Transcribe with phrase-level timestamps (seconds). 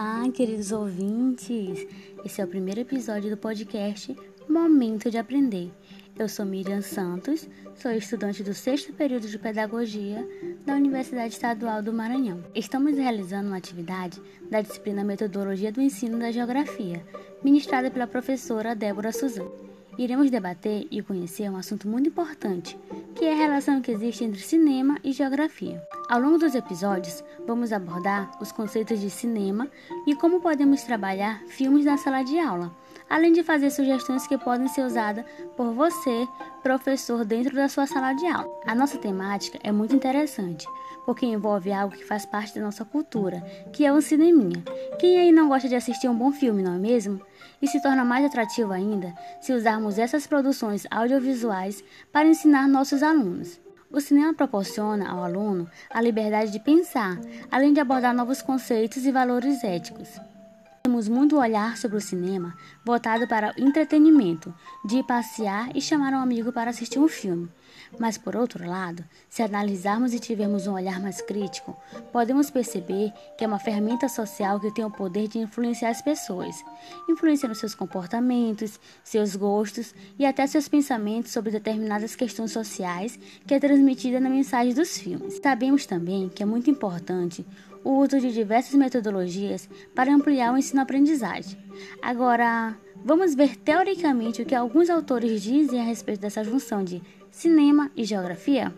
[0.00, 1.84] Olá, queridos ouvintes!
[2.24, 4.16] Esse é o primeiro episódio do podcast
[4.48, 5.72] Momento de Aprender.
[6.16, 10.24] Eu sou Miriam Santos, sou estudante do sexto período de Pedagogia
[10.64, 12.44] da Universidade Estadual do Maranhão.
[12.54, 17.04] Estamos realizando uma atividade da disciplina Metodologia do Ensino da Geografia,
[17.42, 19.50] ministrada pela professora Débora Suzano.
[19.98, 22.78] Iremos debater e conhecer um assunto muito importante,
[23.16, 25.82] que é a relação que existe entre cinema e geografia.
[26.08, 29.68] Ao longo dos episódios, vamos abordar os conceitos de cinema
[30.06, 32.74] e como podemos trabalhar filmes na sala de aula,
[33.10, 36.26] além de fazer sugestões que podem ser usadas por você,
[36.62, 38.50] professor, dentro da sua sala de aula.
[38.66, 40.66] A nossa temática é muito interessante,
[41.04, 44.64] porque envolve algo que faz parte da nossa cultura, que é o cineminha.
[44.98, 47.20] Quem aí não gosta de assistir um bom filme, não é mesmo?
[47.60, 53.60] E se torna mais atrativo ainda se usarmos essas produções audiovisuais para ensinar nossos alunos.
[53.90, 57.18] O cinema proporciona ao aluno a liberdade de pensar,
[57.50, 60.20] além de abordar novos conceitos e valores éticos.
[60.88, 66.18] Temos muito olhar sobre o cinema voltado para o entretenimento, de passear e chamar um
[66.18, 67.46] amigo para assistir um filme.
[67.98, 71.76] Mas, por outro lado, se analisarmos e tivermos um olhar mais crítico,
[72.10, 76.56] podemos perceber que é uma ferramenta social que tem o poder de influenciar as pessoas,
[77.06, 83.60] influenciando seus comportamentos, seus gostos e até seus pensamentos sobre determinadas questões sociais que é
[83.60, 85.38] transmitida na mensagem dos filmes.
[85.42, 87.44] Sabemos também que é muito importante
[87.84, 91.58] o uso de diversas metodologias para ampliar o ensino-aprendizagem.
[92.02, 97.90] Agora, vamos ver teoricamente o que alguns autores dizem a respeito dessa junção de cinema
[97.96, 98.74] e geografia?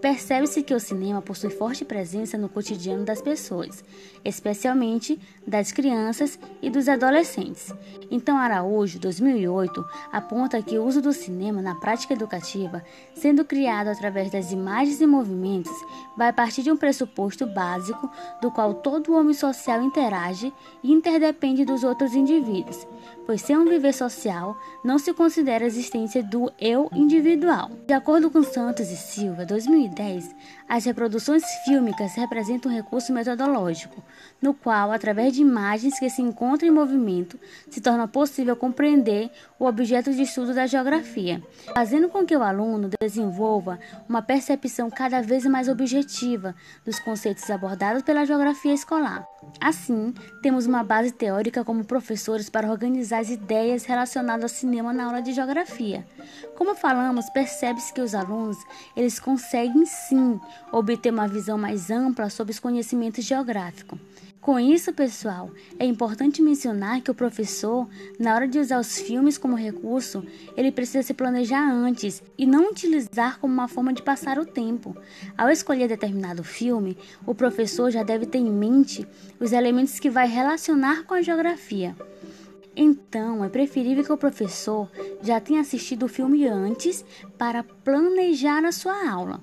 [0.00, 3.84] Percebe-se que o cinema possui forte presença no cotidiano das pessoas,
[4.24, 7.70] especialmente das crianças e dos adolescentes.
[8.10, 12.82] Então, Araújo, 2008, aponta que o uso do cinema na prática educativa,
[13.14, 15.72] sendo criado através das imagens e movimentos,
[16.16, 18.10] vai partir de um pressuposto básico
[18.42, 22.86] do qual todo homem social interage e interdepende dos outros indivíduos,
[23.26, 27.70] pois sem um viver social não se considera a existência do eu individual.
[27.86, 30.34] De acordo com Santos e Silva, 2010, 2010,
[30.68, 34.02] as reproduções fílmicas representam um recurso metodológico,
[34.40, 37.38] no qual, através de imagens que se encontram em movimento,
[37.68, 41.42] se torna possível compreender o objeto de estudo da geografia,
[41.74, 43.78] fazendo com que o aluno desenvolva
[44.08, 49.26] uma percepção cada vez mais objetiva dos conceitos abordados pela geografia escolar.
[49.60, 55.04] Assim, temos uma base teórica como professores para organizar as ideias relacionadas ao cinema na
[55.04, 56.06] aula de geografia.
[56.56, 58.56] Como falamos, percebe-se que os alunos
[58.96, 60.40] eles conseguem sim
[60.72, 63.98] obter uma visão mais ampla sobre os conhecimentos geográficos.
[64.40, 67.86] Com isso, pessoal, é importante mencionar que o professor,
[68.18, 70.24] na hora de usar os filmes como recurso,
[70.56, 74.96] ele precisa se planejar antes e não utilizar como uma forma de passar o tempo.
[75.36, 76.96] Ao escolher determinado filme,
[77.26, 79.06] o professor já deve ter em mente
[79.40, 81.96] os elementos que vai relacionar com a geografia.
[82.76, 84.88] Então, é preferível que o professor
[85.22, 87.04] já tenha assistido o filme antes
[87.36, 89.40] para planejar a sua aula.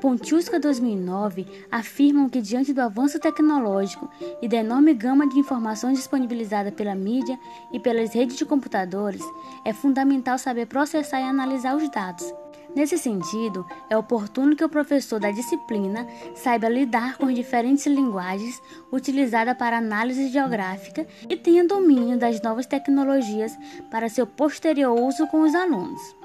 [0.00, 6.72] Pontiusca 2009 afirmam que, diante do avanço tecnológico e da enorme gama de informações disponibilizada
[6.72, 7.38] pela mídia
[7.72, 9.22] e pelas redes de computadores,
[9.64, 12.32] é fundamental saber processar e analisar os dados.
[12.74, 18.62] Nesse sentido, é oportuno que o professor da disciplina saiba lidar com as diferentes linguagens
[18.92, 23.56] utilizadas para análise geográfica e tenha domínio das novas tecnologias
[23.90, 26.19] para seu posterior uso com os alunos.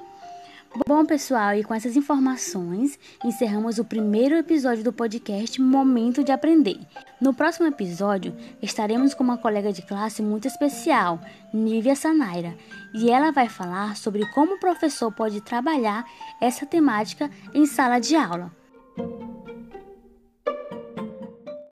[0.84, 6.78] Bom, pessoal, e com essas informações, encerramos o primeiro episódio do podcast Momento de Aprender.
[7.22, 11.22] No próximo episódio, estaremos com uma colega de classe muito especial,
[11.53, 12.58] Nívia Sanaira,
[12.94, 16.06] e ela vai falar sobre como o professor pode trabalhar
[16.41, 18.52] essa temática em sala de aula.